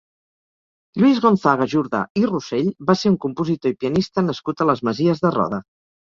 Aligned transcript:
Lluís 1.01 1.19
Gonzaga 1.25 1.67
Jordà 1.73 1.99
i 2.21 2.23
Rossell 2.31 2.73
va 2.89 2.97
ser 3.03 3.13
un 3.13 3.19
compositor 3.27 3.75
i 3.75 3.79
pianista 3.85 4.27
nascut 4.27 4.67
a 4.67 4.69
les 4.73 4.85
Masies 4.91 5.25
de 5.29 5.35
Roda. 5.39 5.63